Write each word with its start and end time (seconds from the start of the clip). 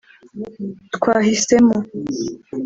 twahisemo 0.95 1.77